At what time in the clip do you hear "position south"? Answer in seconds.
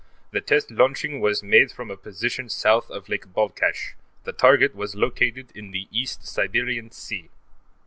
1.95-2.89